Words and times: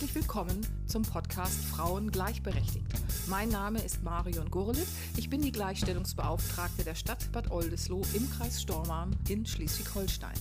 Herzlich 0.00 0.22
willkommen 0.22 0.66
zum 0.86 1.02
Podcast 1.02 1.62
Frauen 1.66 2.10
gleichberechtigt. 2.10 2.86
Mein 3.28 3.50
Name 3.50 3.84
ist 3.84 4.02
Marion 4.02 4.50
Gurlitt. 4.50 4.86
Ich 5.18 5.28
bin 5.28 5.42
die 5.42 5.52
Gleichstellungsbeauftragte 5.52 6.84
der 6.84 6.94
Stadt 6.94 7.30
Bad 7.32 7.50
Oldesloe 7.50 8.06
im 8.14 8.30
Kreis 8.30 8.62
Stormarn 8.62 9.14
in 9.28 9.44
Schleswig-Holstein. 9.44 10.32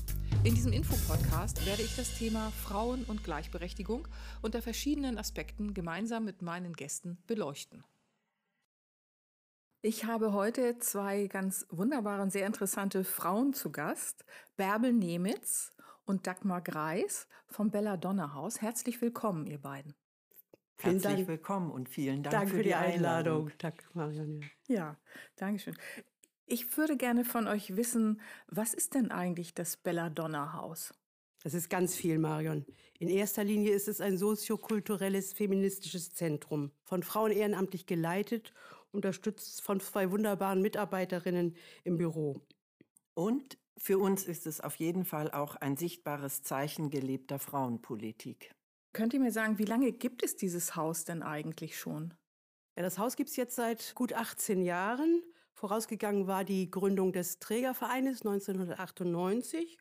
In 0.45 0.55
diesem 0.55 0.71
Infopodcast 0.71 1.65
werde 1.65 1.81
ich 1.81 1.93
das 1.97 2.17
Thema 2.17 2.53
Frauen 2.63 3.03
und 3.03 3.25
Gleichberechtigung 3.25 4.07
unter 4.41 4.61
verschiedenen 4.61 5.17
Aspekten 5.17 5.73
gemeinsam 5.73 6.23
mit 6.23 6.41
meinen 6.41 6.71
Gästen 6.71 7.17
beleuchten. 7.27 7.83
Ich 9.81 10.05
habe 10.05 10.31
heute 10.31 10.79
zwei 10.79 11.27
ganz 11.27 11.65
wunderbare 11.69 12.21
und 12.21 12.31
sehr 12.31 12.47
interessante 12.47 13.03
Frauen 13.03 13.53
zu 13.53 13.73
Gast. 13.73 14.23
Bärbel 14.55 14.93
Nemitz 14.93 15.73
und 16.09 16.25
Dagmar 16.25 16.61
Greis 16.61 17.27
vom 17.47 17.69
Belladonna 17.69 18.33
Haus. 18.33 18.61
Herzlich 18.61 18.99
willkommen, 18.99 19.45
ihr 19.45 19.59
beiden. 19.59 19.93
Herzlich 20.79 21.03
Dank. 21.03 21.27
willkommen 21.27 21.69
und 21.69 21.87
vielen 21.87 22.23
Dank, 22.23 22.31
Dank 22.31 22.49
für, 22.49 22.63
die 22.63 22.73
Einladung. 22.73 23.49
Einladung. 23.49 23.51
Danke, 23.59 23.85
Marion. 23.93 24.43
Ja, 24.67 24.97
danke 25.35 25.59
schön. 25.59 25.77
Ich 26.47 26.75
würde 26.77 26.97
gerne 26.97 27.23
von 27.23 27.47
euch 27.47 27.75
wissen, 27.75 28.21
was 28.47 28.73
ist 28.73 28.95
denn 28.95 29.11
eigentlich 29.11 29.53
das 29.53 29.77
Belladonna 29.77 30.53
Haus? 30.53 30.95
Es 31.43 31.53
ist 31.53 31.69
ganz 31.69 31.95
viel, 31.95 32.17
Marion. 32.17 32.65
In 32.97 33.07
erster 33.07 33.43
Linie 33.43 33.71
ist 33.71 33.87
es 33.87 34.01
ein 34.01 34.17
soziokulturelles, 34.17 35.33
feministisches 35.33 36.15
Zentrum, 36.15 36.71
von 36.85 37.03
Frauen 37.03 37.31
ehrenamtlich 37.31 37.85
geleitet, 37.85 38.51
unterstützt 38.91 39.61
von 39.61 39.79
zwei 39.79 40.09
wunderbaren 40.09 40.63
Mitarbeiterinnen 40.63 41.55
im 41.83 41.97
Büro. 41.97 42.41
Und 43.13 43.59
für 43.81 43.97
uns 43.97 44.25
ist 44.25 44.45
es 44.45 44.61
auf 44.61 44.75
jeden 44.75 45.05
Fall 45.05 45.31
auch 45.31 45.55
ein 45.55 45.77
sichtbares 45.77 46.43
Zeichen 46.43 46.89
gelebter 46.89 47.39
Frauenpolitik. 47.39 48.51
Könnt 48.93 49.13
ihr 49.13 49.19
mir 49.19 49.31
sagen, 49.31 49.57
wie 49.57 49.65
lange 49.65 49.91
gibt 49.91 50.23
es 50.23 50.35
dieses 50.35 50.75
Haus 50.75 51.05
denn 51.05 51.23
eigentlich 51.23 51.77
schon? 51.77 52.13
Ja, 52.75 52.83
das 52.83 52.97
Haus 52.97 53.15
gibt 53.15 53.29
es 53.29 53.35
jetzt 53.35 53.55
seit 53.55 53.93
gut 53.95 54.13
18 54.13 54.61
Jahren. 54.61 55.21
Vorausgegangen 55.53 56.27
war 56.27 56.43
die 56.43 56.71
Gründung 56.71 57.11
des 57.11 57.39
Trägervereines 57.39 58.21
1998 58.21 59.77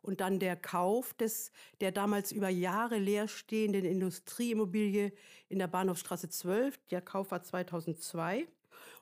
und 0.00 0.20
dann 0.20 0.38
der 0.38 0.56
Kauf 0.56 1.14
des, 1.14 1.52
der 1.80 1.92
damals 1.92 2.32
über 2.32 2.48
Jahre 2.48 2.98
leerstehenden 2.98 3.84
Industrieimmobilie 3.84 5.12
in 5.48 5.58
der 5.58 5.68
Bahnhofstraße 5.68 6.28
12. 6.28 6.78
Der 6.88 7.02
Kauf 7.02 7.30
war 7.30 7.42
2002. 7.42 8.48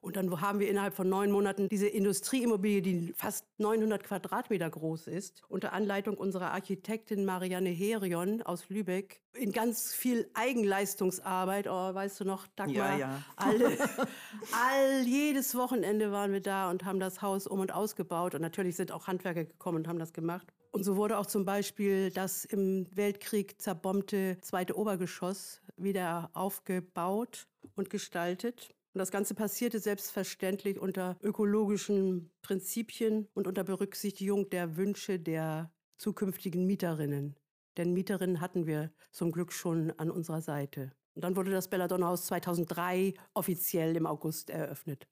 Und 0.06 0.14
dann 0.14 0.40
haben 0.40 0.60
wir 0.60 0.70
innerhalb 0.70 0.94
von 0.94 1.08
neun 1.08 1.32
Monaten 1.32 1.68
diese 1.68 1.88
Industrieimmobilie, 1.88 2.80
die 2.80 3.12
fast 3.16 3.44
900 3.58 4.04
Quadratmeter 4.04 4.70
groß 4.70 5.08
ist, 5.08 5.42
unter 5.48 5.72
Anleitung 5.72 6.16
unserer 6.16 6.52
Architektin 6.52 7.24
Marianne 7.24 7.70
Herion 7.70 8.40
aus 8.42 8.68
Lübeck, 8.68 9.20
in 9.32 9.50
ganz 9.50 9.92
viel 9.92 10.30
Eigenleistungsarbeit. 10.32 11.66
Oh, 11.66 11.92
weißt 11.92 12.20
du 12.20 12.24
noch, 12.24 12.46
Dagmar? 12.54 12.92
Ja, 12.92 12.98
ja. 12.98 13.22
Alle, 13.34 13.76
all, 14.52 15.02
jedes 15.04 15.56
Wochenende 15.56 16.12
waren 16.12 16.32
wir 16.32 16.40
da 16.40 16.70
und 16.70 16.84
haben 16.84 17.00
das 17.00 17.20
Haus 17.20 17.48
um 17.48 17.58
und 17.58 17.74
ausgebaut. 17.74 18.36
Und 18.36 18.42
natürlich 18.42 18.76
sind 18.76 18.92
auch 18.92 19.08
Handwerker 19.08 19.44
gekommen 19.44 19.78
und 19.78 19.88
haben 19.88 19.98
das 19.98 20.12
gemacht. 20.12 20.46
Und 20.70 20.84
so 20.84 20.96
wurde 20.96 21.18
auch 21.18 21.26
zum 21.26 21.44
Beispiel 21.44 22.10
das 22.10 22.44
im 22.44 22.86
Weltkrieg 22.94 23.60
zerbombte 23.60 24.38
zweite 24.40 24.78
Obergeschoss 24.78 25.60
wieder 25.76 26.30
aufgebaut 26.32 27.48
und 27.74 27.90
gestaltet. 27.90 28.75
Und 28.96 29.00
das 29.00 29.10
Ganze 29.10 29.34
passierte 29.34 29.78
selbstverständlich 29.78 30.80
unter 30.80 31.18
ökologischen 31.22 32.30
Prinzipien 32.40 33.28
und 33.34 33.46
unter 33.46 33.62
Berücksichtigung 33.62 34.48
der 34.48 34.78
Wünsche 34.78 35.18
der 35.20 35.70
zukünftigen 35.98 36.66
Mieterinnen. 36.66 37.36
Denn 37.76 37.92
Mieterinnen 37.92 38.40
hatten 38.40 38.64
wir 38.64 38.90
zum 39.10 39.32
Glück 39.32 39.52
schon 39.52 39.92
an 39.98 40.10
unserer 40.10 40.40
Seite. 40.40 40.92
Und 41.14 41.24
dann 41.24 41.36
wurde 41.36 41.50
das 41.50 41.68
Belladonna-Haus 41.68 42.24
2003 42.24 43.12
offiziell 43.34 43.94
im 43.96 44.06
August 44.06 44.48
eröffnet. 44.48 45.06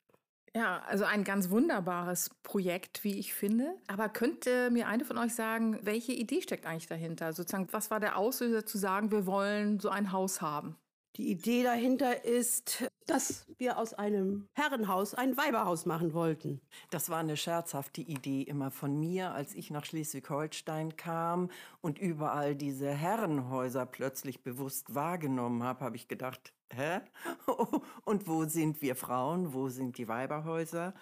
Ja, 0.57 0.83
also 0.87 1.05
ein 1.05 1.23
ganz 1.23 1.51
wunderbares 1.51 2.31
Projekt, 2.43 3.05
wie 3.05 3.19
ich 3.19 3.35
finde. 3.35 3.75
Aber 3.87 4.09
könnte 4.09 4.71
mir 4.71 4.89
eine 4.89 5.05
von 5.05 5.19
euch 5.19 5.35
sagen, 5.35 5.79
welche 5.83 6.13
Idee 6.13 6.41
steckt 6.41 6.65
eigentlich 6.65 6.87
dahinter? 6.87 7.35
Sozusagen, 7.35 7.69
was 7.71 7.91
war 7.91 8.01
der 8.01 8.17
Auslöser 8.17 8.65
zu 8.65 8.79
sagen, 8.79 9.11
wir 9.11 9.27
wollen 9.27 9.79
so 9.79 9.91
ein 9.91 10.11
Haus 10.11 10.41
haben? 10.41 10.79
Die 11.17 11.31
Idee 11.31 11.63
dahinter 11.63 12.25
ist, 12.25 12.91
dass 13.07 13.47
wir 13.59 13.79
aus 13.79 13.95
einem 13.95 14.49
Herrenhaus 14.55 15.15
ein 15.15 15.37
Weiberhaus 15.37 15.87
machen 15.87 16.13
wollten. 16.13 16.61
Das 16.91 17.09
war 17.09 17.19
eine 17.19 17.37
scherzhafte 17.37 18.01
Idee 18.01 18.43
immer 18.43 18.73
von 18.73 18.99
mir, 18.99 19.33
als 19.33 19.55
ich 19.55 19.71
nach 19.71 19.85
Schleswig-Holstein 19.85 20.97
kam 20.97 21.51
und 21.81 22.01
überall 22.01 22.57
diese 22.57 22.91
Herrenhäuser 22.91 23.87
plötzlich 23.87 24.43
bewusst 24.43 24.93
wahrgenommen 24.97 25.63
habe, 25.63 25.85
habe 25.85 25.95
ich 25.95 26.09
gedacht, 26.09 26.53
hä? 26.73 27.01
Und 28.05 28.27
wo 28.27 28.45
sind 28.47 28.83
wir 28.83 28.97
Frauen? 28.97 29.55
Wo 29.55 29.69
sind 29.69 29.99
die 29.99 30.09
Weiberhäuser? 30.09 30.95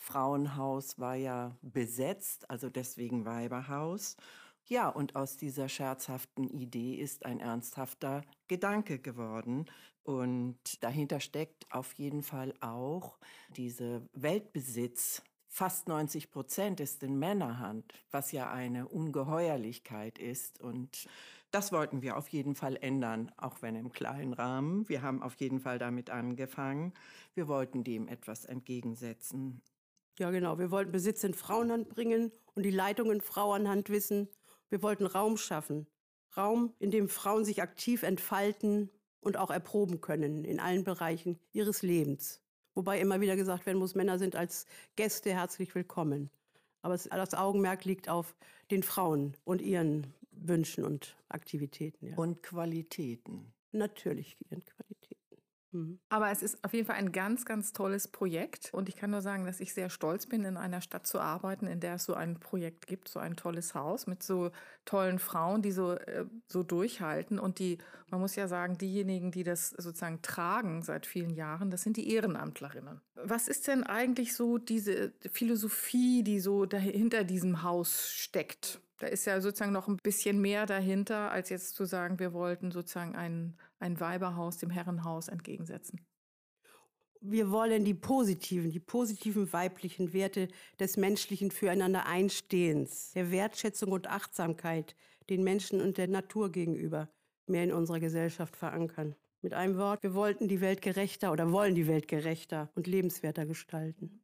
Frauenhaus 0.00 0.98
war 0.98 1.16
ja 1.16 1.56
besetzt, 1.60 2.48
also 2.48 2.70
deswegen 2.70 3.26
Weiberhaus. 3.26 4.16
Ja, 4.70 4.90
und 4.90 5.16
aus 5.16 5.38
dieser 5.38 5.70
scherzhaften 5.70 6.46
Idee 6.46 6.94
ist 6.96 7.24
ein 7.24 7.40
ernsthafter 7.40 8.22
Gedanke 8.48 8.98
geworden. 8.98 9.64
Und 10.02 10.82
dahinter 10.84 11.20
steckt 11.20 11.66
auf 11.72 11.94
jeden 11.94 12.22
Fall 12.22 12.52
auch 12.60 13.18
diese 13.56 14.06
Weltbesitz. 14.12 15.22
Fast 15.46 15.88
90 15.88 16.30
Prozent 16.30 16.80
ist 16.80 17.02
in 17.02 17.18
Männerhand, 17.18 17.94
was 18.10 18.30
ja 18.32 18.50
eine 18.50 18.88
Ungeheuerlichkeit 18.88 20.18
ist. 20.18 20.60
Und 20.60 21.08
das 21.50 21.72
wollten 21.72 22.02
wir 22.02 22.18
auf 22.18 22.28
jeden 22.28 22.54
Fall 22.54 22.76
ändern, 22.76 23.32
auch 23.38 23.62
wenn 23.62 23.74
im 23.74 23.90
kleinen 23.90 24.34
Rahmen. 24.34 24.86
Wir 24.90 25.00
haben 25.00 25.22
auf 25.22 25.34
jeden 25.36 25.60
Fall 25.60 25.78
damit 25.78 26.10
angefangen. 26.10 26.92
Wir 27.32 27.48
wollten 27.48 27.84
dem 27.84 28.06
etwas 28.06 28.44
entgegensetzen. 28.44 29.62
Ja, 30.18 30.30
genau. 30.30 30.58
Wir 30.58 30.70
wollten 30.70 30.92
Besitz 30.92 31.24
in 31.24 31.32
Frauenhand 31.32 31.88
bringen 31.88 32.32
und 32.54 32.64
die 32.64 32.70
Leitung 32.70 33.10
in 33.10 33.22
Frauenhand 33.22 33.88
wissen. 33.88 34.28
Wir 34.70 34.82
wollten 34.82 35.06
Raum 35.06 35.36
schaffen. 35.36 35.86
Raum, 36.36 36.72
in 36.78 36.90
dem 36.90 37.08
Frauen 37.08 37.44
sich 37.44 37.62
aktiv 37.62 38.02
entfalten 38.02 38.90
und 39.20 39.36
auch 39.36 39.50
erproben 39.50 40.00
können 40.00 40.44
in 40.44 40.60
allen 40.60 40.84
Bereichen 40.84 41.38
ihres 41.52 41.82
Lebens. 41.82 42.40
Wobei 42.74 43.00
immer 43.00 43.20
wieder 43.20 43.34
gesagt 43.34 43.66
werden 43.66 43.78
muss, 43.78 43.94
Männer 43.94 44.18
sind 44.18 44.36
als 44.36 44.66
Gäste 44.94 45.30
herzlich 45.32 45.74
willkommen. 45.74 46.30
Aber 46.82 46.96
das 46.96 47.34
Augenmerk 47.34 47.84
liegt 47.84 48.08
auf 48.08 48.36
den 48.70 48.82
Frauen 48.82 49.36
und 49.44 49.60
ihren 49.60 50.14
Wünschen 50.30 50.84
und 50.84 51.16
Aktivitäten. 51.28 52.08
Ja. 52.08 52.16
Und 52.16 52.42
Qualitäten. 52.42 53.52
Natürlich 53.72 54.36
ihren 54.48 54.64
Qualitäten. 54.64 54.97
Mhm. 55.78 55.98
Aber 56.08 56.30
es 56.30 56.42
ist 56.42 56.62
auf 56.64 56.72
jeden 56.72 56.86
Fall 56.86 56.96
ein 56.96 57.12
ganz, 57.12 57.44
ganz 57.44 57.72
tolles 57.72 58.08
Projekt. 58.08 58.70
Und 58.72 58.88
ich 58.88 58.96
kann 58.96 59.10
nur 59.10 59.20
sagen, 59.20 59.44
dass 59.44 59.60
ich 59.60 59.72
sehr 59.72 59.90
stolz 59.90 60.26
bin, 60.26 60.44
in 60.44 60.56
einer 60.56 60.80
Stadt 60.80 61.06
zu 61.06 61.20
arbeiten, 61.20 61.66
in 61.66 61.80
der 61.80 61.94
es 61.94 62.04
so 62.04 62.14
ein 62.14 62.40
Projekt 62.40 62.86
gibt, 62.86 63.08
so 63.08 63.18
ein 63.20 63.36
tolles 63.36 63.74
Haus 63.74 64.06
mit 64.06 64.22
so 64.22 64.50
tollen 64.84 65.18
Frauen, 65.18 65.62
die 65.62 65.72
so, 65.72 65.92
äh, 65.92 66.26
so 66.46 66.62
durchhalten. 66.62 67.38
Und 67.38 67.58
die, 67.58 67.78
man 68.10 68.20
muss 68.20 68.36
ja 68.36 68.48
sagen, 68.48 68.78
diejenigen, 68.78 69.30
die 69.30 69.44
das 69.44 69.70
sozusagen 69.70 70.22
tragen 70.22 70.82
seit 70.82 71.06
vielen 71.06 71.30
Jahren, 71.30 71.70
das 71.70 71.82
sind 71.82 71.96
die 71.96 72.12
Ehrenamtlerinnen. 72.12 73.00
Was 73.14 73.48
ist 73.48 73.66
denn 73.68 73.84
eigentlich 73.84 74.34
so 74.34 74.58
diese 74.58 75.12
Philosophie, 75.30 76.22
die 76.22 76.40
so 76.40 76.66
hinter 76.68 77.24
diesem 77.24 77.62
Haus 77.62 78.10
steckt? 78.10 78.80
Da 78.98 79.06
ist 79.06 79.24
ja 79.26 79.40
sozusagen 79.40 79.72
noch 79.72 79.88
ein 79.88 79.98
bisschen 80.02 80.40
mehr 80.40 80.66
dahinter, 80.66 81.30
als 81.30 81.50
jetzt 81.50 81.76
zu 81.76 81.84
sagen, 81.84 82.18
wir 82.18 82.32
wollten 82.32 82.72
sozusagen 82.72 83.14
ein, 83.14 83.56
ein 83.78 84.00
Weiberhaus 84.00 84.58
dem 84.58 84.70
Herrenhaus 84.70 85.28
entgegensetzen. 85.28 86.00
Wir 87.20 87.50
wollen 87.50 87.84
die 87.84 87.94
positiven, 87.94 88.70
die 88.70 88.80
positiven 88.80 89.52
weiblichen 89.52 90.12
Werte 90.12 90.48
des 90.78 90.96
menschlichen 90.96 91.50
Füreinander 91.50 92.06
Einstehens, 92.06 93.12
der 93.12 93.30
Wertschätzung 93.30 93.92
und 93.92 94.08
Achtsamkeit 94.08 94.94
den 95.28 95.42
Menschen 95.42 95.80
und 95.80 95.98
der 95.98 96.08
Natur 96.08 96.50
gegenüber 96.50 97.08
mehr 97.46 97.64
in 97.64 97.72
unserer 97.72 98.00
Gesellschaft 98.00 98.56
verankern. 98.56 99.14
Mit 99.42 99.54
einem 99.54 99.76
Wort, 99.76 100.02
wir 100.02 100.14
wollten 100.14 100.48
die 100.48 100.60
Welt 100.60 100.82
gerechter 100.82 101.32
oder 101.32 101.52
wollen 101.52 101.74
die 101.74 101.86
Welt 101.86 102.08
gerechter 102.08 102.70
und 102.74 102.86
lebenswerter 102.86 103.46
gestalten. 103.46 104.20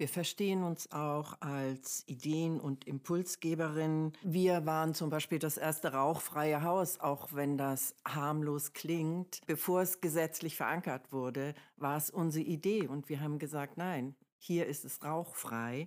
Wir 0.00 0.08
verstehen 0.08 0.62
uns 0.62 0.90
auch 0.92 1.38
als 1.42 2.04
Ideen- 2.08 2.58
und 2.58 2.86
Impulsgeberin. 2.86 4.14
Wir 4.22 4.64
waren 4.64 4.94
zum 4.94 5.10
Beispiel 5.10 5.38
das 5.38 5.58
erste 5.58 5.92
rauchfreie 5.92 6.62
Haus, 6.62 6.98
auch 7.00 7.34
wenn 7.34 7.58
das 7.58 7.94
harmlos 8.08 8.72
klingt. 8.72 9.42
Bevor 9.46 9.82
es 9.82 10.00
gesetzlich 10.00 10.56
verankert 10.56 11.12
wurde, 11.12 11.52
war 11.76 11.98
es 11.98 12.08
unsere 12.08 12.46
Idee 12.46 12.86
und 12.86 13.10
wir 13.10 13.20
haben 13.20 13.38
gesagt, 13.38 13.76
nein, 13.76 14.14
hier 14.38 14.64
ist 14.64 14.86
es 14.86 15.04
rauchfrei. 15.04 15.86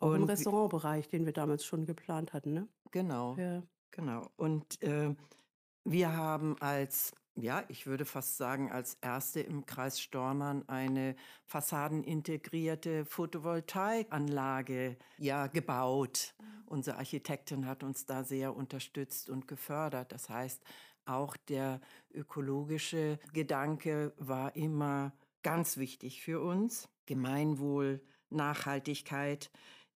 Auch 0.00 0.08
und 0.08 0.16
im 0.16 0.24
Restaurantbereich, 0.24 1.08
den 1.08 1.24
wir 1.24 1.32
damals 1.32 1.64
schon 1.64 1.86
geplant 1.86 2.32
hatten, 2.32 2.54
ne? 2.54 2.68
Genau. 2.90 3.36
Ja. 3.36 3.62
Genau. 3.92 4.26
Und 4.34 4.82
äh, 4.82 5.14
wir 5.84 6.16
haben 6.16 6.56
als 6.58 7.12
ja, 7.42 7.64
ich 7.68 7.86
würde 7.86 8.04
fast 8.04 8.36
sagen, 8.36 8.70
als 8.70 8.94
erste 9.00 9.40
im 9.40 9.66
Kreis 9.66 10.00
Stormann 10.00 10.68
eine 10.68 11.14
fassadenintegrierte 11.46 13.04
Photovoltaikanlage 13.04 14.96
ja 15.18 15.46
gebaut. 15.46 16.34
Mhm. 16.40 16.44
Unsere 16.66 16.98
Architektin 16.98 17.66
hat 17.66 17.82
uns 17.82 18.06
da 18.06 18.24
sehr 18.24 18.54
unterstützt 18.56 19.30
und 19.30 19.48
gefördert. 19.48 20.12
Das 20.12 20.28
heißt, 20.28 20.62
auch 21.04 21.36
der 21.36 21.80
ökologische 22.12 23.18
Gedanke 23.32 24.12
war 24.18 24.54
immer 24.56 25.12
ganz 25.42 25.78
wichtig 25.78 26.22
für 26.22 26.40
uns. 26.42 26.88
Gemeinwohl, 27.06 28.02
Nachhaltigkeit, 28.28 29.50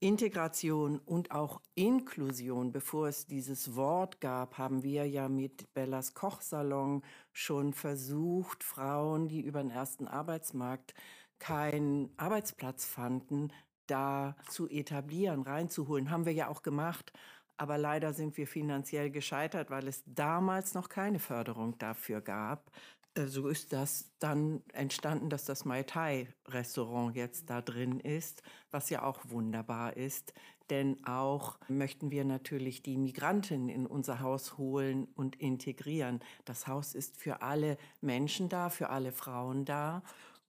Integration 0.01 1.00
und 1.00 1.31
auch 1.31 1.62
Inklusion, 1.75 2.72
bevor 2.72 3.10
es 3.10 3.28
dieses 3.28 3.75
Wort 3.75 4.22
gab, 4.22 4.57
haben 4.57 4.81
wir 4.81 5.06
ja 5.06 5.28
mit 5.28 5.74
Bellas 5.74 6.13
Kochsalon 6.13 7.04
schon 7.34 7.74
versucht, 7.74 8.63
Frauen, 8.63 9.28
die 9.28 9.42
über 9.42 9.62
den 9.62 9.72
ersten 9.72 10.07
Arbeitsmarkt 10.07 10.94
keinen 11.38 12.13
Arbeitsplatz 12.18 12.86
fanden, 12.86 13.51
da 13.88 14.36
zu 14.50 14.69
etablieren, 14.69 15.42
reinzuholen. 15.42 16.12
Haben 16.12 16.25
wir 16.25 16.34
ja 16.34 16.48
auch 16.48 16.62
gemacht. 16.62 17.12
Aber 17.57 17.78
leider 17.78 18.13
sind 18.13 18.38
wir 18.38 18.48
finanziell 18.48 19.12
gescheitert, 19.12 19.69
weil 19.69 19.86
es 19.90 20.01
damals 20.06 20.75
noch 20.75 20.88
keine 20.88 21.19
Förderung 21.19 21.78
dafür 21.78 22.22
gab. 22.22 22.72
Äh, 23.19 23.27
so 23.27 23.48
ist 23.48 23.74
das 23.74 24.10
dann 24.19 24.63
entstanden, 24.74 25.30
dass 25.30 25.45
das 25.45 25.66
Mai 25.66 25.83
Tai 25.83 26.27
Restaurant 26.48 27.16
jetzt 27.16 27.50
da 27.50 27.62
drin 27.62 28.00
ist, 28.00 28.42
was 28.71 28.89
ja 28.89 29.04
auch 29.04 29.19
wunderbar 29.25 29.98
ist. 29.98 30.33
Denn 30.69 31.04
auch 31.06 31.57
möchten 31.68 32.12
wir 32.12 32.24
natürlich 32.25 32.83
die 32.83 32.98
Migranten 32.98 33.69
in 33.69 33.88
unser 33.88 34.19
Haus 34.19 34.57
holen 34.57 35.07
und 35.16 35.36
integrieren. 35.38 36.19
Das 36.45 36.68
Haus 36.68 36.94
ist 36.94 37.18
für 37.18 37.42
alle 37.42 37.77
Menschen 38.01 38.50
da, 38.50 38.69
für 38.69 38.89
alle 38.89 39.12
Frauen 39.12 39.65
da. 39.65 40.04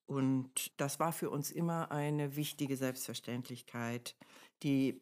Und 0.07 0.79
das 0.79 1.01
war 1.01 1.13
für 1.13 1.31
uns 1.31 1.51
immer 1.51 1.91
eine 1.91 2.37
wichtige 2.37 2.77
Selbstverständlichkeit. 2.77 4.15
Die 4.63 5.01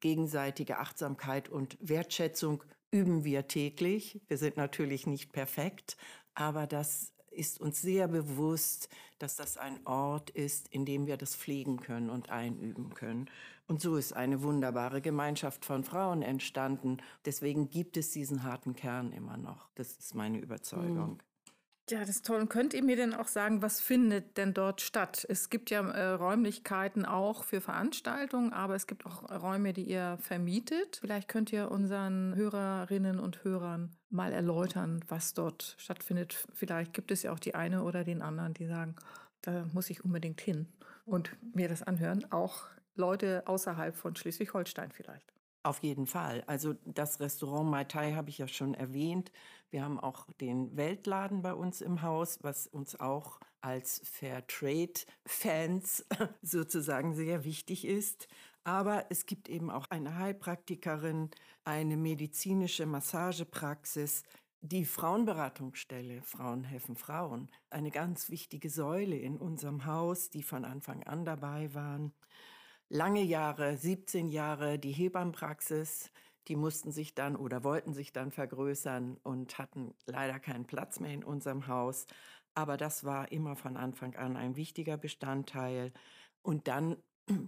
gegenseitige 0.00 0.78
Achtsamkeit 0.78 1.48
und 1.48 1.78
Wertschätzung 1.80 2.64
üben 2.90 3.24
wir 3.24 3.46
täglich. 3.46 4.20
Wir 4.26 4.38
sind 4.38 4.56
natürlich 4.56 5.06
nicht 5.06 5.32
perfekt, 5.32 5.96
aber 6.36 6.66
das 6.66 7.12
ist 7.30 7.60
uns 7.60 7.82
sehr 7.82 8.08
bewusst, 8.08 8.88
dass 9.18 9.36
das 9.36 9.56
ein 9.56 9.84
Ort 9.86 10.30
ist, 10.30 10.68
in 10.68 10.84
dem 10.84 11.06
wir 11.06 11.16
das 11.16 11.34
pflegen 11.34 11.78
können 11.78 12.10
und 12.10 12.30
einüben 12.30 12.94
können. 12.94 13.28
Und 13.66 13.80
so 13.80 13.96
ist 13.96 14.12
eine 14.12 14.42
wunderbare 14.42 15.00
Gemeinschaft 15.00 15.64
von 15.64 15.82
Frauen 15.82 16.22
entstanden. 16.22 16.98
Deswegen 17.24 17.68
gibt 17.70 17.96
es 17.96 18.10
diesen 18.10 18.44
harten 18.44 18.76
Kern 18.76 19.12
immer 19.12 19.36
noch. 19.36 19.68
Das 19.74 19.96
ist 19.96 20.14
meine 20.14 20.38
Überzeugung. 20.38 21.14
Mhm. 21.14 21.20
Ja, 21.88 22.00
das 22.00 22.08
ist 22.08 22.26
toll. 22.26 22.40
Und 22.40 22.48
könnt 22.48 22.74
ihr 22.74 22.82
mir 22.82 22.96
denn 22.96 23.14
auch 23.14 23.28
sagen, 23.28 23.62
was 23.62 23.80
findet 23.80 24.36
denn 24.38 24.52
dort 24.52 24.80
statt? 24.80 25.24
Es 25.28 25.50
gibt 25.50 25.70
ja 25.70 25.88
äh, 25.88 26.14
Räumlichkeiten 26.14 27.04
auch 27.04 27.44
für 27.44 27.60
Veranstaltungen, 27.60 28.52
aber 28.52 28.74
es 28.74 28.88
gibt 28.88 29.06
auch 29.06 29.30
Räume, 29.30 29.72
die 29.72 29.84
ihr 29.84 30.18
vermietet. 30.20 30.98
Vielleicht 31.00 31.28
könnt 31.28 31.52
ihr 31.52 31.70
unseren 31.70 32.34
Hörerinnen 32.34 33.20
und 33.20 33.44
Hörern 33.44 33.94
mal 34.10 34.32
erläutern, 34.32 35.04
was 35.08 35.34
dort 35.34 35.74
stattfindet. 35.78 36.46
Vielleicht 36.52 36.92
gibt 36.92 37.10
es 37.10 37.22
ja 37.22 37.32
auch 37.32 37.38
die 37.38 37.54
eine 37.54 37.82
oder 37.82 38.04
den 38.04 38.22
anderen, 38.22 38.54
die 38.54 38.66
sagen, 38.66 38.96
da 39.42 39.66
muss 39.72 39.90
ich 39.90 40.04
unbedingt 40.04 40.40
hin 40.40 40.66
und 41.04 41.36
mir 41.54 41.68
das 41.68 41.82
anhören. 41.82 42.30
Auch 42.32 42.64
Leute 42.94 43.46
außerhalb 43.46 43.96
von 43.96 44.16
Schleswig-Holstein 44.16 44.92
vielleicht. 44.92 45.32
Auf 45.62 45.82
jeden 45.82 46.06
Fall. 46.06 46.44
Also 46.46 46.74
das 46.84 47.18
Restaurant 47.18 47.68
Mai 47.68 47.84
Tai 47.84 48.12
habe 48.12 48.30
ich 48.30 48.38
ja 48.38 48.46
schon 48.46 48.74
erwähnt. 48.74 49.32
Wir 49.70 49.82
haben 49.82 49.98
auch 49.98 50.26
den 50.40 50.76
Weltladen 50.76 51.42
bei 51.42 51.54
uns 51.54 51.80
im 51.80 52.02
Haus, 52.02 52.38
was 52.42 52.68
uns 52.68 52.98
auch 53.00 53.40
als 53.60 54.00
Fairtrade-Fans 54.04 56.06
sozusagen 56.42 57.14
sehr 57.14 57.44
wichtig 57.44 57.84
ist. 57.84 58.28
Aber 58.66 59.06
es 59.10 59.26
gibt 59.26 59.48
eben 59.48 59.70
auch 59.70 59.86
eine 59.90 60.16
Heilpraktikerin, 60.16 61.30
eine 61.64 61.96
medizinische 61.96 62.84
Massagepraxis, 62.84 64.24
die 64.60 64.84
Frauenberatungsstelle 64.84 66.22
Frauen 66.22 66.64
helfen 66.64 66.96
Frauen, 66.96 67.48
eine 67.70 67.92
ganz 67.92 68.28
wichtige 68.28 68.68
Säule 68.68 69.16
in 69.16 69.36
unserem 69.36 69.84
Haus, 69.86 70.30
die 70.30 70.42
von 70.42 70.64
Anfang 70.64 71.04
an 71.04 71.24
dabei 71.24 71.72
waren 71.74 72.12
lange 72.88 73.22
Jahre, 73.22 73.76
17 73.76 74.28
Jahre 74.28 74.78
die 74.78 74.92
Hebammenpraxis. 74.92 76.10
Die 76.48 76.56
mussten 76.56 76.92
sich 76.92 77.14
dann 77.14 77.34
oder 77.34 77.64
wollten 77.64 77.92
sich 77.92 78.12
dann 78.12 78.30
vergrößern 78.30 79.16
und 79.22 79.58
hatten 79.58 79.94
leider 80.06 80.38
keinen 80.38 80.66
Platz 80.66 81.00
mehr 81.00 81.12
in 81.12 81.24
unserem 81.24 81.66
Haus. 81.66 82.06
Aber 82.54 82.76
das 82.76 83.04
war 83.04 83.32
immer 83.32 83.56
von 83.56 83.76
Anfang 83.76 84.14
an 84.14 84.36
ein 84.36 84.56
wichtiger 84.56 84.96
Bestandteil. 84.96 85.92
Und 86.42 86.68
dann 86.68 86.96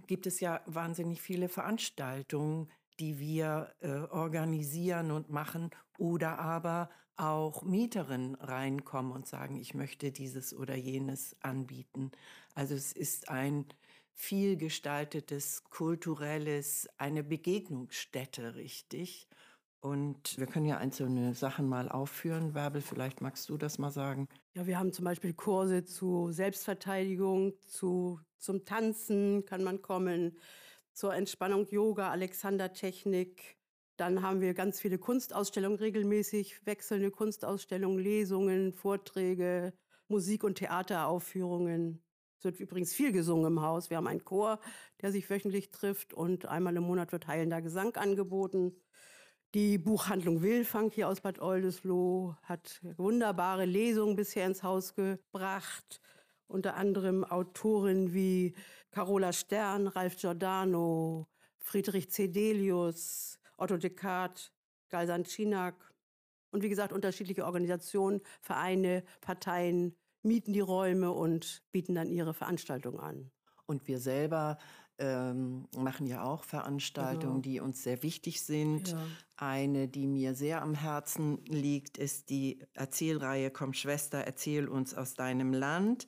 gibt 0.07 0.27
es 0.27 0.39
ja 0.39 0.61
wahnsinnig 0.65 1.21
viele 1.21 1.49
Veranstaltungen, 1.49 2.69
die 2.99 3.19
wir 3.19 3.73
äh, 3.79 3.89
organisieren 3.89 5.11
und 5.11 5.29
machen 5.29 5.69
oder 5.97 6.39
aber 6.39 6.89
auch 7.15 7.63
Mieterinnen 7.63 8.35
reinkommen 8.35 9.11
und 9.11 9.27
sagen, 9.27 9.57
ich 9.57 9.73
möchte 9.73 10.11
dieses 10.11 10.53
oder 10.53 10.75
jenes 10.75 11.35
anbieten. 11.41 12.11
Also 12.55 12.75
es 12.75 12.93
ist 12.93 13.29
ein 13.29 13.65
vielgestaltetes, 14.13 15.63
kulturelles, 15.65 16.87
eine 16.97 17.23
Begegnungsstätte, 17.23 18.55
richtig. 18.55 19.27
Und 19.81 20.37
wir 20.37 20.45
können 20.45 20.65
ja 20.65 20.77
einzelne 20.77 21.33
Sachen 21.33 21.67
mal 21.69 21.87
aufführen. 21.89 22.53
Werbel, 22.53 22.81
vielleicht 22.81 23.21
magst 23.21 23.47
du 23.47 23.57
das 23.57 23.79
mal 23.79 23.91
sagen. 23.91 24.27
Ja, 24.53 24.65
wir 24.65 24.77
haben 24.77 24.91
zum 24.91 25.05
Beispiel 25.05 25.33
Kurse 25.33 25.85
zu 25.85 26.31
Selbstverteidigung, 26.31 27.53
zu, 27.65 28.19
zum 28.39 28.65
Tanzen 28.65 29.45
kann 29.45 29.63
man 29.63 29.81
kommen, 29.81 30.37
zur 30.93 31.13
Entspannung 31.13 31.67
Yoga, 31.69 32.09
Alexander-Technik. 32.11 33.57
Dann 33.97 34.21
haben 34.21 34.41
wir 34.41 34.53
ganz 34.53 34.79
viele 34.79 34.97
Kunstausstellungen 34.97 35.77
regelmäßig, 35.77 36.65
wechselnde 36.65 37.11
Kunstausstellungen, 37.11 37.99
Lesungen, 37.99 38.73
Vorträge, 38.73 39.73
Musik- 40.07 40.43
und 40.43 40.55
Theateraufführungen. 40.55 42.01
Es 42.37 42.45
wird 42.45 42.59
übrigens 42.59 42.93
viel 42.93 43.11
gesungen 43.11 43.47
im 43.47 43.61
Haus. 43.61 43.89
Wir 43.89 43.97
haben 43.97 44.07
einen 44.07 44.23
Chor, 44.23 44.59
der 45.01 45.11
sich 45.11 45.29
wöchentlich 45.29 45.71
trifft 45.71 46.13
und 46.13 46.45
einmal 46.45 46.75
im 46.77 46.83
Monat 46.83 47.11
wird 47.11 47.27
heilender 47.27 47.61
Gesang 47.61 47.95
angeboten. 47.97 48.73
Die 49.53 49.77
Buchhandlung 49.77 50.41
Willfang 50.41 50.91
hier 50.91 51.09
aus 51.09 51.21
Bad 51.21 51.41
Oldesloe 51.41 52.37
hat 52.43 52.81
wunderbare 52.97 53.65
Lesungen 53.65 54.15
bisher 54.15 54.45
ins 54.45 54.63
Haus 54.63 54.95
gebracht. 54.95 55.99
Unter 56.49 56.75
anderem 56.75 57.23
Autoren 57.23 58.11
wie 58.11 58.55
Carola 58.89 59.31
Stern, 59.33 59.87
Ralf 59.87 60.17
Giordano, 60.17 61.27
Friedrich 61.59 62.09
Cedelius, 62.09 63.39
Otto 63.55 63.77
Descartes, 63.77 64.51
Galsan 64.89 65.25
Schinak 65.25 65.75
und 66.49 66.63
wie 66.63 66.69
gesagt 66.69 66.91
unterschiedliche 66.91 67.45
Organisationen, 67.45 68.21
Vereine, 68.41 69.03
Parteien, 69.21 69.95
mieten 70.23 70.51
die 70.51 70.59
Räume 70.59 71.11
und 71.11 71.61
bieten 71.71 71.93
dann 71.93 72.09
ihre 72.09 72.33
Veranstaltung 72.33 72.99
an. 72.99 73.29
Und 73.67 73.87
wir 73.87 73.99
selber 73.99 74.57
ähm, 74.99 75.65
machen 75.75 76.05
ja 76.05 76.23
auch 76.23 76.43
Veranstaltungen, 76.43 77.41
genau. 77.41 77.53
die 77.53 77.59
uns 77.59 77.83
sehr 77.83 78.03
wichtig 78.03 78.41
sind. 78.41 78.89
Ja. 78.89 78.97
Eine, 79.37 79.87
die 79.87 80.05
mir 80.05 80.35
sehr 80.35 80.61
am 80.61 80.75
Herzen 80.75 81.43
liegt, 81.45 81.97
ist 81.97 82.29
die 82.29 82.59
Erzählreihe 82.73 83.51
Komm 83.51 83.73
Schwester, 83.73 84.19
erzähl 84.19 84.67
uns 84.67 84.93
aus 84.93 85.13
deinem 85.13 85.53
Land 85.53 86.07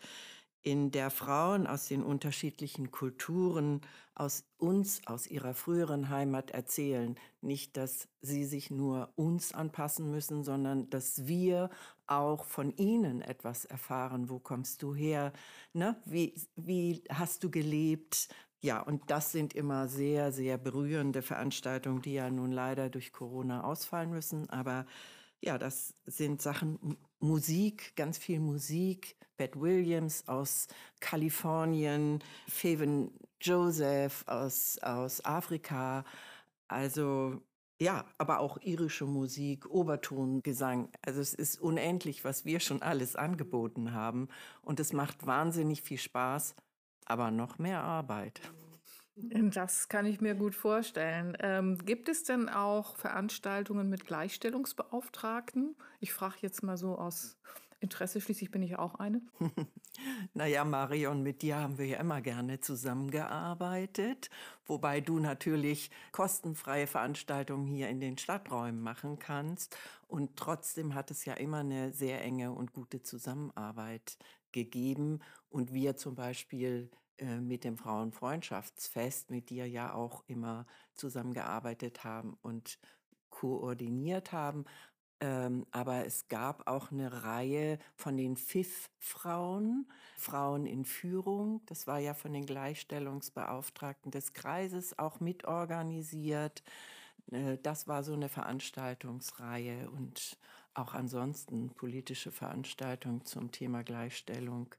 in 0.63 0.91
der 0.91 1.09
Frauen 1.09 1.65
aus 1.65 1.87
den 1.87 2.03
unterschiedlichen 2.03 2.91
Kulturen, 2.91 3.81
aus 4.13 4.43
uns, 4.57 5.01
aus 5.07 5.25
ihrer 5.25 5.53
früheren 5.53 6.09
Heimat 6.09 6.51
erzählen. 6.51 7.15
Nicht, 7.41 7.77
dass 7.77 8.07
sie 8.21 8.45
sich 8.45 8.69
nur 8.69 9.11
uns 9.15 9.53
anpassen 9.53 10.11
müssen, 10.11 10.43
sondern 10.43 10.89
dass 10.89 11.25
wir 11.25 11.69
auch 12.05 12.45
von 12.45 12.75
ihnen 12.75 13.21
etwas 13.21 13.65
erfahren. 13.65 14.29
Wo 14.29 14.37
kommst 14.37 14.83
du 14.83 14.93
her? 14.93 15.33
Ne? 15.73 15.95
Wie, 16.05 16.35
wie 16.55 17.03
hast 17.09 17.43
du 17.43 17.49
gelebt? 17.49 18.27
Ja, 18.63 18.79
und 18.79 19.09
das 19.09 19.31
sind 19.31 19.53
immer 19.53 19.87
sehr, 19.87 20.31
sehr 20.31 20.57
berührende 20.57 21.23
Veranstaltungen, 21.23 22.01
die 22.03 22.13
ja 22.13 22.29
nun 22.29 22.51
leider 22.51 22.89
durch 22.89 23.11
Corona 23.11 23.63
ausfallen 23.63 24.11
müssen. 24.11 24.49
Aber 24.51 24.85
ja, 25.41 25.57
das 25.57 25.95
sind 26.05 26.41
Sachen, 26.41 26.97
Musik, 27.19 27.95
ganz 27.95 28.17
viel 28.19 28.39
Musik. 28.39 29.15
Beth 29.37 29.59
Williams 29.59 30.27
aus 30.27 30.67
Kalifornien, 30.99 32.19
Faven 32.47 33.11
Joseph 33.41 34.23
aus, 34.27 34.77
aus 34.83 35.25
Afrika. 35.25 36.05
Also 36.67 37.41
ja, 37.81 38.05
aber 38.19 38.39
auch 38.41 38.59
irische 38.61 39.05
Musik, 39.07 39.67
Obertongesang. 39.67 40.89
Also 41.01 41.19
es 41.19 41.33
ist 41.33 41.59
unendlich, 41.59 42.23
was 42.23 42.45
wir 42.45 42.59
schon 42.59 42.83
alles 42.83 43.15
angeboten 43.15 43.93
haben. 43.93 44.27
Und 44.61 44.79
es 44.79 44.93
macht 44.93 45.25
wahnsinnig 45.25 45.81
viel 45.81 45.97
Spaß, 45.97 46.53
aber 47.05 47.31
noch 47.31 47.59
mehr 47.59 47.83
Arbeit. 47.83 48.41
Das 49.15 49.89
kann 49.89 50.05
ich 50.05 50.21
mir 50.21 50.35
gut 50.35 50.55
vorstellen. 50.55 51.37
Ähm, 51.41 51.77
gibt 51.77 52.09
es 52.09 52.23
denn 52.23 52.49
auch 52.49 52.95
Veranstaltungen 52.95 53.89
mit 53.89 54.05
Gleichstellungsbeauftragten? 54.07 55.75
Ich 55.99 56.13
frage 56.13 56.37
jetzt 56.41 56.63
mal 56.63 56.77
so 56.77 56.97
aus 56.97 57.37
Interesse. 57.81 58.21
Schließlich 58.21 58.51
bin 58.51 58.63
ich 58.63 58.77
auch 58.77 58.95
eine. 58.95 59.21
naja, 60.33 60.63
Marion, 60.63 61.23
mit 61.23 61.41
dir 61.41 61.57
haben 61.57 61.77
wir 61.77 61.87
ja 61.87 61.99
immer 61.99 62.21
gerne 62.21 62.59
zusammengearbeitet. 62.59 64.29
Wobei 64.65 65.01
du 65.01 65.19
natürlich 65.19 65.91
kostenfreie 66.11 66.87
Veranstaltungen 66.87 67.67
hier 67.67 67.89
in 67.89 67.99
den 67.99 68.17
Stadträumen 68.17 68.81
machen 68.81 69.19
kannst. 69.19 69.75
Und 70.07 70.37
trotzdem 70.37 70.95
hat 70.95 71.11
es 71.11 71.25
ja 71.25 71.33
immer 71.33 71.59
eine 71.59 71.91
sehr 71.91 72.23
enge 72.23 72.51
und 72.51 72.71
gute 72.71 73.01
Zusammenarbeit 73.01 74.17
gegeben. 74.51 75.19
Und 75.49 75.73
wir 75.73 75.95
zum 75.95 76.15
Beispiel 76.15 76.89
äh, 77.17 77.39
mit 77.39 77.63
dem 77.63 77.77
Frauenfreundschaftsfest 77.77 79.29
mit 79.29 79.49
dir 79.49 79.67
ja 79.67 79.93
auch 79.93 80.23
immer 80.27 80.65
zusammengearbeitet 80.93 82.03
haben 82.03 82.37
und 82.41 82.79
koordiniert 83.29 84.31
haben. 84.31 84.65
Ähm, 85.19 85.67
aber 85.69 86.05
es 86.07 86.27
gab 86.29 86.67
auch 86.67 86.91
eine 86.91 87.23
Reihe 87.23 87.77
von 87.95 88.17
den 88.17 88.35
FIF-Frauen, 88.37 89.87
Frauen 90.17 90.65
in 90.65 90.83
Führung. 90.83 91.61
Das 91.67 91.85
war 91.85 91.99
ja 91.99 92.15
von 92.15 92.33
den 92.33 92.47
Gleichstellungsbeauftragten 92.47 94.11
des 94.11 94.33
Kreises 94.33 94.97
auch 94.97 95.19
mitorganisiert. 95.19 96.63
Äh, 97.31 97.59
das 97.61 97.87
war 97.87 98.03
so 98.03 98.13
eine 98.13 98.29
Veranstaltungsreihe 98.29 99.91
und 99.91 100.39
auch 100.73 100.93
ansonsten 100.93 101.69
politische 101.71 102.31
Veranstaltungen 102.31 103.25
zum 103.25 103.51
Thema 103.51 103.83
Gleichstellung. 103.83 104.73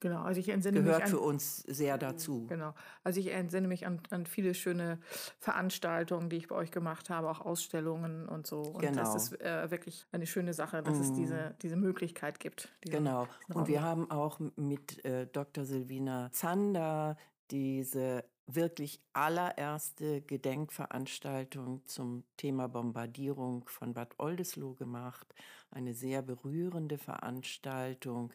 Genau, 0.00 0.22
also 0.22 0.38
ich 0.38 0.48
entsinne 0.48 0.80
Gehört 0.80 0.98
mich 0.98 1.04
an, 1.06 1.10
für 1.10 1.18
uns 1.20 1.56
sehr 1.58 1.98
dazu. 1.98 2.46
Genau, 2.46 2.72
also 3.02 3.18
ich 3.18 3.32
entsinne 3.32 3.66
mich 3.66 3.84
an, 3.86 4.00
an 4.10 4.26
viele 4.26 4.54
schöne 4.54 5.00
Veranstaltungen, 5.40 6.28
die 6.30 6.36
ich 6.36 6.48
bei 6.48 6.54
euch 6.54 6.70
gemacht 6.70 7.10
habe, 7.10 7.28
auch 7.28 7.40
Ausstellungen 7.40 8.28
und 8.28 8.46
so. 8.46 8.60
Und 8.60 8.82
Genau. 8.82 8.96
das 9.02 9.14
ist 9.16 9.40
äh, 9.40 9.70
wirklich 9.72 10.06
eine 10.12 10.26
schöne 10.26 10.54
Sache, 10.54 10.82
dass 10.82 10.98
es 10.98 11.10
Mm. 11.10 11.14
diese, 11.14 11.54
diese 11.62 11.76
Möglichkeit 11.76 12.38
gibt. 12.38 12.68
diesen 12.84 12.98
Genau. 13.04 13.22
Raum. 13.22 13.62
Und 13.62 13.68
wir 13.68 13.82
haben 13.82 14.08
auch 14.10 14.38
mit 14.56 15.04
äh, 15.04 15.26
Dr. 15.26 15.64
Silvina 15.64 16.30
Zander 16.30 17.16
diese 17.50 18.24
wirklich 18.54 19.00
allererste 19.12 20.22
Gedenkveranstaltung 20.22 21.86
zum 21.86 22.24
Thema 22.36 22.68
Bombardierung 22.68 23.66
von 23.68 23.94
Bad 23.94 24.18
Oldesloe 24.18 24.74
gemacht. 24.74 25.34
Eine 25.70 25.94
sehr 25.94 26.22
berührende 26.22 26.98
Veranstaltung. 26.98 28.32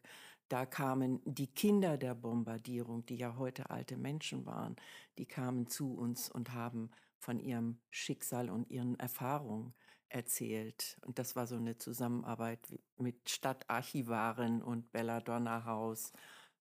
Da 0.50 0.66
kamen 0.66 1.22
die 1.26 1.48
Kinder 1.48 1.98
der 1.98 2.16
Bombardierung, 2.16 3.06
die 3.06 3.18
ja 3.18 3.36
heute 3.38 3.70
alte 3.70 3.98
Menschen 3.98 4.46
waren, 4.46 4.76
die 5.18 5.26
kamen 5.26 5.68
zu 5.68 5.94
uns 5.94 6.30
und 6.30 6.54
haben 6.54 6.90
von 7.20 7.40
ihrem 7.40 7.80
Schicksal 7.90 8.50
und 8.50 8.70
ihren 8.70 8.98
Erfahrungen 9.00 9.74
erzählt. 10.10 10.98
Und 11.06 11.20
das 11.20 11.36
war 11.36 11.48
so 11.48 11.56
eine 11.56 11.78
Zusammenarbeit 11.78 12.80
mit 12.98 13.30
Stadtarchivaren 13.30 14.62
und 14.62 14.92
Belladonna-Haus. 14.92 16.14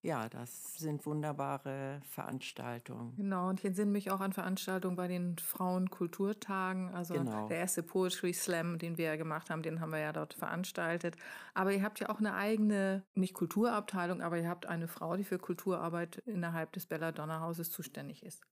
Ja, 0.07 0.29
das 0.29 0.77
sind 0.77 1.05
wunderbare 1.05 2.01
Veranstaltungen. 2.11 3.17
Genau, 3.17 3.49
und 3.49 3.59
ich 3.59 3.67
entsinne 3.67 3.91
mich 3.91 4.13
auch 4.13 4.21
an 4.21 4.33
Veranstaltungen 4.33 4.95
bei 4.95 5.09
den 5.09 5.37
Frauenkulturtagen. 5.37 6.95
Also 6.95 7.15
Genau. 7.15 7.49
der 7.49 7.59
erste 7.59 7.83
Poetry 7.83 8.33
Slam, 8.33 8.79
den 8.79 8.99
wir 8.99 9.07
ja 9.07 9.17
gemacht 9.17 9.51
haben, 9.51 9.63
den 9.63 9.81
haben 9.81 9.91
wir 9.91 9.99
ja 9.99 10.13
dort 10.13 10.35
veranstaltet. 10.35 11.17
Aber 11.55 11.73
ihr 11.73 11.83
habt 11.83 11.99
ja 11.99 12.09
auch 12.09 12.21
eine 12.21 12.35
eigene, 12.35 13.03
nicht 13.17 13.35
Kulturabteilung, 13.35 14.23
aber 14.23 14.39
ihr 14.39 14.49
habt 14.49 14.67
eine 14.67 14.87
Frau, 14.87 15.17
die 15.17 15.25
für 15.25 15.41
Kulturarbeit 15.41 16.19
innerhalb 16.19 16.73
des 16.73 16.87
Belladonna 16.87 17.41
Hauses 17.41 17.73
zuständig 17.73 18.23
ist. 18.23 18.45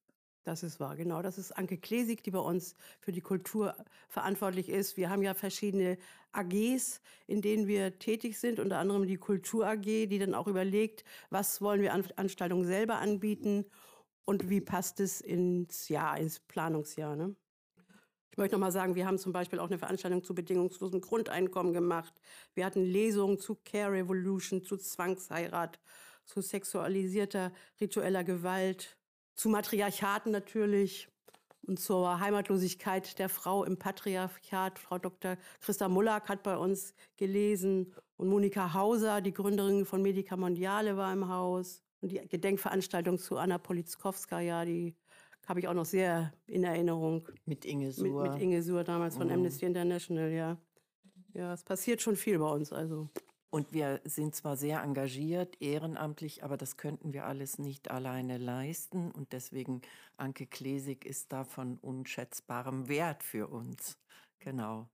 Das 0.45 0.63
ist 0.63 0.79
wahr, 0.79 0.95
genau. 0.95 1.23
Das 1.23 1.39
ist 1.39 1.53
Anke 1.53 1.79
Klesig, 1.79 2.23
die 2.23 2.31
bei 2.31 2.39
uns 2.39 2.77
für 3.01 3.13
die 3.13 3.23
Kultur 3.23 3.75
verantwortlich 4.09 4.69
ist. 4.69 4.99
Wir 4.99 5.09
haben 5.09 5.23
ja 5.23 5.33
verschiedene 5.33 5.97
AGs, 6.33 7.01
in 7.27 7.41
denen 7.41 7.67
wir 7.67 7.99
tätig 7.99 8.39
sind, 8.39 8.61
unter 8.61 8.79
anderem 8.79 9.07
die 9.07 9.17
Kultur 9.17 9.67
AG, 9.67 9.81
die 9.83 10.19
dann 10.19 10.35
auch 10.35 10.47
überlegt, 10.47 11.03
was 11.31 11.63
wollen 11.63 11.81
wir 11.81 11.95
an 11.95 12.03
Veranstaltungen 12.03 12.67
selber 12.67 12.97
anbieten 12.97 13.65
und 14.27 14.51
wie 14.51 14.61
passt 14.61 15.01
es 15.01 15.23
ins 15.23 15.89
Jahr, 15.89 16.19
ins 16.19 16.41
Planungsjahr. 16.41 17.17
Ne? 17.17 17.35
Ich 18.31 18.37
möchte 18.37 18.57
noch 18.57 18.61
mal 18.61 18.73
sagen, 18.73 18.97
wir 18.97 19.07
haben 19.07 19.19
zum 19.19 19.33
Beispiel 19.33 19.61
auch 19.61 19.69
eine 19.69 19.79
Veranstaltung 19.79 20.25
zu 20.25 20.35
bedingungslosem 20.35 21.01
Grundeinkommen 21.01 21.73
gemacht. 21.73 22.13
Wir 22.53 22.67
hatten 22.67 22.85
Lesungen 22.85 23.39
zu 23.39 23.57
Care 23.65 23.93
Revolution, 23.93 24.63
zu 24.63 24.77
Zwangsheirat, 24.77 25.81
zu 26.27 26.43
sexualisierter 26.43 27.51
ritueller 27.81 28.25
Gewalt, 28.25 28.99
zu 29.35 29.49
Matriarchaten 29.49 30.33
natürlich 30.33 31.09
und 31.67 31.81
zur 31.81 32.21
Heimatlosigkeit 32.21 33.19
der 33.19 33.29
Frau 33.29 33.65
im 33.65 33.79
Patriarchat. 33.79 34.79
Frau 34.79 34.99
Dr. 34.99 35.37
Christa 35.61 35.89
Mullack 35.89 36.29
hat 36.29 36.43
bei 36.43 36.57
uns 36.57 36.95
gelesen 37.17 37.95
und 38.17 38.29
Monika 38.29 38.75
Hauser, 38.75 39.21
die 39.21 39.33
Gründerin 39.33 39.87
von 39.87 40.03
Medica 40.03 40.37
Mondiale, 40.37 40.97
war 40.97 41.13
im 41.13 41.29
Haus. 41.29 41.83
Und 42.01 42.13
die 42.13 42.21
Gedenkveranstaltung 42.29 43.19
zu 43.19 43.39
Anna 43.39 43.57
Politzkowskaja, 43.59 44.65
die 44.67 44.95
habe 45.47 45.61
ich 45.61 45.69
auch 45.69 45.75
noch 45.75 45.87
sehr 45.87 46.33
in 46.47 46.65
Erinnerung. 46.65 47.27
Mit 47.47 47.65
Inge 47.65 47.87
Mit, 47.87 47.95
Suhr. 47.97 48.29
mit 48.29 48.43
Inge 48.43 48.63
Suhr 48.63 48.85
damals 48.85 49.17
von 49.17 49.27
Mhm. 49.29 49.35
Amnesty 49.35 49.65
International, 49.67 50.31
ja. 50.31 50.59
Ja, 51.33 51.53
es 51.55 51.65
passiert 51.65 52.01
schon 52.03 52.17
viel 52.17 52.39
bei 52.39 52.49
uns, 52.49 52.73
also. 52.73 53.09
Und 53.55 53.73
wir 53.73 54.01
sind 54.03 54.35
zwar 54.35 54.57
sehr 54.57 54.83
engagiert, 54.83 55.63
ehrenamtlich, 55.63 56.43
aber 56.43 56.57
das 56.57 56.77
könnten 56.77 57.13
wir 57.13 57.25
alles 57.25 57.61
nicht 57.61 57.89
alleine 57.89 58.37
leisten. 58.37 59.13
Und 59.13 59.33
deswegen, 59.33 59.81
Anke 60.17 60.49
Klesig 60.49 61.05
ist 61.05 61.33
da 61.33 61.45
von 61.45 61.79
unschätzbarem 61.79 62.89
Wert 62.89 63.23
für 63.23 63.47
uns. 63.47 63.97
Genau. 64.41 64.89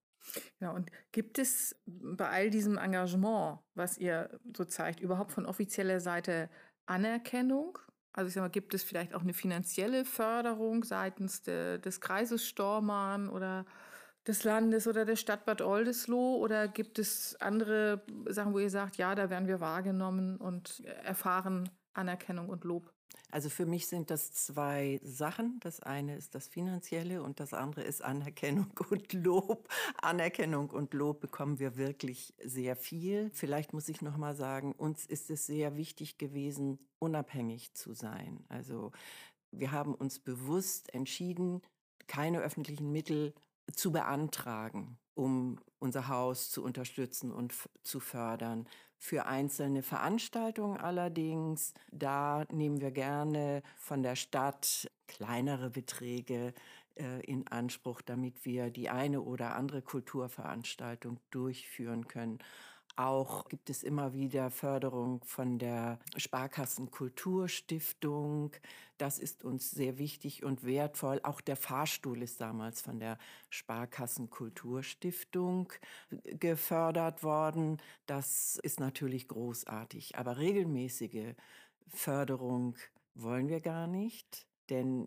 Ja, 0.59 0.73
und 0.73 0.93
gibt 1.11 1.38
es 1.38 1.75
bei 1.87 2.29
all 2.29 2.50
diesem 2.50 2.76
Engagement, 2.76 3.61
was 3.75 3.97
ihr 3.97 4.38
so 4.55 4.67
zeigt, 4.67 5.00
überhaupt 5.00 5.33
von 5.33 5.47
offizieller 5.47 6.00
Seite 6.00 6.50
Anerkennung? 6.85 7.79
Also 8.12 8.29
ich 8.29 8.35
sag 8.35 8.43
mal, 8.43 8.50
gibt 8.50 8.75
es 8.75 8.83
vielleicht 8.83 9.14
auch 9.14 9.23
eine 9.23 9.33
finanzielle 9.33 10.05
Förderung 10.05 10.85
seitens 10.85 11.40
de, 11.40 11.79
des 11.79 12.02
Kreises 12.02 12.47
Stormarn 12.47 13.31
oder 13.31 13.64
des 14.27 14.45
Landes 14.45 14.87
oder 14.87 15.05
der 15.05 15.17
Stadt 15.17 15.45
Bad 15.45 15.62
Oldesloe? 15.62 16.39
Oder 16.39 16.69
gibt 16.69 16.99
es 16.99 17.37
andere 17.41 18.03
Sachen, 18.29 18.53
wo 18.53 18.59
ihr 18.59 18.71
sagt, 18.71 18.97
ja, 18.97 19.15
da 19.15 19.31
werden 19.31 19.49
wir 19.49 19.61
wahrgenommen 19.61 20.37
und 20.37 20.85
erfahren 21.05 21.71
Anerkennung 21.95 22.49
und 22.49 22.65
Lob? 22.65 22.93
Also 23.33 23.49
für 23.49 23.67
mich 23.67 23.87
sind 23.87 24.11
das 24.11 24.33
zwei 24.33 25.00
Sachen. 25.03 25.61
Das 25.61 25.81
eine 25.81 26.17
ist 26.17 26.35
das 26.35 26.49
Finanzielle 26.49 27.23
und 27.23 27.39
das 27.39 27.55
andere 27.55 27.83
ist 27.83 28.03
Anerkennung 28.03 28.73
und 28.91 29.12
Lob. 29.12 29.69
Anerkennung 30.03 30.71
und 30.71 30.95
Lob 30.95 31.21
bekommen 31.21 31.59
wir 31.59 31.77
wirklich 31.77 32.35
sehr 32.43 32.77
viel. 32.77 33.31
Vielleicht 33.33 33.73
muss 33.73 33.89
ich 33.89 34.03
noch 34.03 34.17
mal 34.17 34.35
sagen, 34.35 34.73
uns 34.73 35.07
ist 35.07 35.31
es 35.31 35.47
sehr 35.47 35.77
wichtig 35.77 36.19
gewesen, 36.19 36.79
unabhängig 36.99 37.75
zu 37.75 37.95
sein. 37.95 38.45
Also 38.49 38.91
wir 39.53 39.73
haben 39.73 39.95
uns 39.95 40.19
bewusst 40.19 40.93
entschieden, 40.95 41.62
keine 42.07 42.41
öffentlichen 42.41 42.91
Mittel 42.91 43.35
zu 43.73 43.93
beantragen, 43.93 44.99
um 45.15 45.59
unser 45.79 46.09
Haus 46.09 46.50
zu 46.50 46.62
unterstützen 46.62 47.33
und 47.33 47.55
zu 47.83 48.00
fördern. 48.00 48.67
Für 48.99 49.27
einzelne 49.27 49.83
Veranstaltungen 49.83 50.77
allerdings, 50.77 51.73
da 51.91 52.45
nehmen 52.50 52.81
wir 52.81 52.91
gerne 52.91 53.62
von 53.79 54.03
der 54.03 54.15
Stadt 54.15 54.91
kleinere 55.07 55.71
Beträge 55.71 56.53
äh, 56.97 57.21
in 57.25 57.47
Anspruch, 57.49 58.03
damit 58.03 58.45
wir 58.45 58.71
die 58.71 58.91
eine 58.91 59.23
oder 59.23 59.55
andere 59.57 59.81
Kulturveranstaltung 59.81 61.19
durchführen 61.31 62.09
können. 62.09 62.41
Auch 63.00 63.49
gibt 63.49 63.71
es 63.71 63.83
immer 63.83 64.12
wieder 64.12 64.50
Förderung 64.50 65.25
von 65.25 65.59
der 65.59 65.99
Sparkassen 66.19 66.90
Kulturstiftung. 66.90 68.52
Das 68.99 69.19
ist 69.19 69.42
uns 69.42 69.71
sehr 69.71 69.97
wichtig 69.97 70.45
und 70.45 70.66
wertvoll. 70.66 71.19
Auch 71.23 71.40
der 71.40 71.57
Fahrstuhl 71.57 72.21
ist 72.21 72.42
damals 72.42 72.83
von 72.83 73.00
der 73.00 73.16
Sparkassen 73.49 74.28
Kulturstiftung 74.28 75.73
gefördert 76.25 77.23
worden. 77.23 77.80
Das 78.04 78.61
ist 78.62 78.80
natürlich 78.80 79.28
großartig. 79.28 80.19
Aber 80.19 80.37
regelmäßige 80.37 81.37
Förderung 81.88 82.76
wollen 83.14 83.49
wir 83.49 83.62
gar 83.62 83.87
nicht, 83.87 84.47
denn 84.69 85.07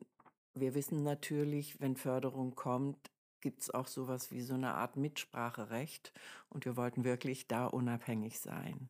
wir 0.55 0.73
wissen 0.73 1.03
natürlich, 1.03 1.79
wenn 1.79 1.95
Förderung 1.95 2.55
kommt, 2.55 3.12
gibt 3.43 3.61
es 3.61 3.69
auch 3.69 3.87
sowas 3.87 4.31
wie 4.31 4.41
so 4.41 4.53
eine 4.53 4.73
Art 4.73 4.95
Mitspracherecht 4.95 6.13
und 6.49 6.63
wir 6.63 6.77
wollten 6.77 7.03
wirklich 7.03 7.49
da 7.49 7.67
unabhängig 7.67 8.39
sein. 8.39 8.89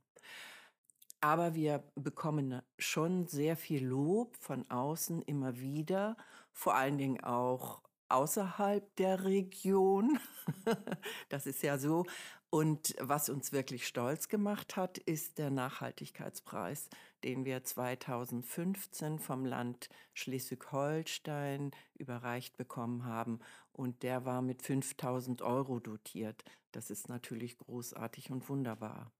Aber 1.22 1.55
wir 1.55 1.83
bekommen 1.95 2.62
schon 2.77 3.25
sehr 3.25 3.57
viel 3.57 3.83
Lob 3.83 4.38
von 4.38 4.69
außen 4.69 5.24
immer 5.24 5.57
wieder, 5.60 6.17
vor 6.51 6.75
allen 6.75 7.00
Dingen 7.00 7.24
auch 7.24 7.81
außerhalb 8.10 8.95
der 8.98 9.24
Region. 9.24 10.19
das 11.29 11.48
ist 11.48 11.63
ja 11.63 11.79
so. 11.79 12.05
Und 12.51 12.93
was 13.00 13.29
uns 13.29 13.53
wirklich 13.53 13.88
stolz 13.88 14.27
gemacht 14.27 14.75
hat, 14.75 15.00
ist 15.00 15.39
der 15.39 15.50
Nachhaltigkeitspreis, 15.50 16.89
den 17.24 17.46
wir 17.46 17.63
2015 17.63 19.20
vom 19.20 19.46
Land 19.46 19.89
Schleswig-Holstein 20.13 21.72
überreicht 21.96 22.58
bekommen 22.58 23.06
haben. 23.06 23.39
Und 23.72 24.03
der 24.03 24.25
war 24.25 24.42
mit 24.42 24.62
5000 24.62 25.42
Euro 25.42 25.80
dotiert. 25.80 26.44
Das 26.72 26.89
ist 26.89 27.10
natürlich 27.10 27.58
großartig 27.58 28.32
und 28.32 28.48
wunderbar. 28.50 29.12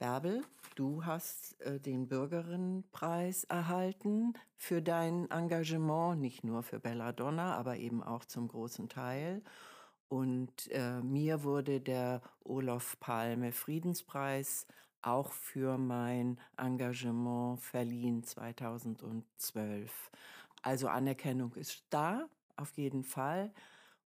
Bärbel, 0.00 0.42
du 0.76 1.04
hast 1.04 1.60
äh, 1.60 1.78
den 1.78 2.08
Bürgerinnenpreis 2.08 3.44
erhalten 3.44 4.32
für 4.56 4.80
dein 4.80 5.30
Engagement, 5.30 6.18
nicht 6.18 6.42
nur 6.42 6.62
für 6.62 6.80
Belladonna, 6.80 7.54
aber 7.56 7.76
eben 7.76 8.02
auch 8.02 8.24
zum 8.24 8.48
großen 8.48 8.88
Teil. 8.88 9.42
Und 10.08 10.68
äh, 10.72 11.02
mir 11.02 11.44
wurde 11.44 11.82
der 11.82 12.22
Olof 12.44 12.98
Palme 12.98 13.52
Friedenspreis 13.52 14.66
auch 15.02 15.32
für 15.32 15.78
mein 15.78 16.38
Engagement 16.56 17.60
verliehen 17.60 18.22
2012. 18.22 20.10
Also 20.62 20.88
Anerkennung 20.88 21.54
ist 21.54 21.84
da, 21.90 22.28
auf 22.56 22.76
jeden 22.76 23.02
Fall. 23.02 23.52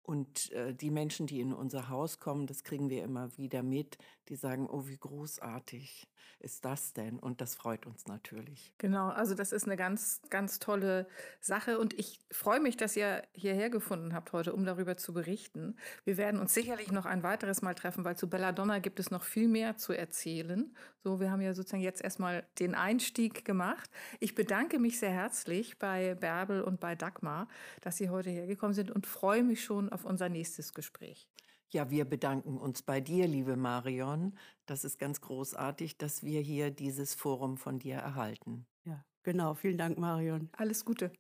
Und 0.03 0.53
äh, 0.53 0.75
die 0.75 0.91
Menschen, 0.91 1.27
die 1.27 1.41
in 1.41 1.53
unser 1.53 1.89
Haus 1.89 2.21
kommen, 2.21 2.47
das 2.47 2.63
kriegen 2.63 2.91
wir 2.91 3.03
immer 3.03 3.37
wieder 3.39 3.63
mit, 3.63 3.97
die 4.29 4.37
sagen, 4.37 4.69
oh, 4.69 4.87
wie 4.87 4.97
großartig 4.97 6.09
ist 6.41 6.65
das 6.65 6.93
denn? 6.93 7.19
Und 7.19 7.41
das 7.41 7.55
freut 7.55 7.87
uns 7.87 8.07
natürlich. 8.07 8.75
Genau, 8.79 9.09
also 9.09 9.35
das 9.35 9.53
ist 9.53 9.65
eine 9.65 9.77
ganz, 9.77 10.21
ganz 10.31 10.59
tolle 10.59 11.07
Sache. 11.41 11.79
Und 11.79 11.99
ich 11.99 12.21
freue 12.31 12.61
mich, 12.61 12.77
dass 12.77 12.97
ihr 12.97 13.23
hierher 13.33 13.71
gefunden 13.71 14.15
habt 14.15 14.33
heute, 14.33 14.53
um 14.53 14.65
darüber 14.65 14.97
zu 14.97 15.13
berichten. 15.13 15.77
Wir 16.05 16.17
werden 16.17 16.41
uns 16.41 16.55
sicherlich 16.55 16.93
noch 16.93 17.07
ein 17.07 17.23
weiteres 17.23 17.63
Mal 17.63 17.75
treffen, 17.75 18.05
weil 18.05 18.17
zu 18.17 18.29
Belladonna 18.29 18.79
gibt 18.79 19.01
es 19.01 19.11
noch 19.11 19.25
viel 19.25 19.49
mehr 19.49 19.77
zu 19.77 19.93
erzählen. 19.93 20.75
So, 21.03 21.21
wir 21.21 21.31
haben 21.31 21.41
ja 21.41 21.55
sozusagen 21.55 21.83
jetzt 21.83 22.03
erstmal 22.03 22.47
den 22.59 22.75
Einstieg 22.75 23.45
gemacht. 23.45 23.91
Ich 24.21 24.35
bedanke 24.35 24.79
mich 24.79 24.99
sehr 24.99 25.11
herzlich 25.11 25.79
bei 25.79 26.15
Bärbel 26.15 26.63
und 26.63 26.81
bei 26.81 26.95
Dagmar, 26.95 27.49
dass 27.81 27.97
Sie 27.97 28.11
heute 28.11 28.31
hergekommen 28.31 28.75
sind 28.75 28.91
und 28.91 29.07
freue 29.07 29.43
mich 29.43 29.65
schon 29.65 29.91
auf 29.91 30.05
unser 30.05 30.29
nächstes 30.29 30.75
Gespräch. 30.75 31.29
Ja, 31.73 31.91
wir 31.91 32.05
bedanken 32.05 32.59
uns 32.59 32.83
bei 32.83 33.01
dir, 33.01 33.27
liebe 33.27 33.57
Marion. 33.57 34.37
Das 34.67 34.85
ist 34.85 34.99
ganz 34.99 35.21
großartig, 35.21 35.99
dass 35.99 36.23
wir 36.23 36.41
hier 36.41 36.71
dieses 36.71 37.15
Forum 37.15 37.57
von 37.57 37.79
dir 37.79 37.97
erhalten. 37.97 38.67
Ja, 38.85 39.05
genau. 39.23 39.55
Vielen 39.55 39.79
Dank, 39.79 39.99
Marion. 39.99 40.49
Alles 40.53 40.85
Gute. 40.85 41.13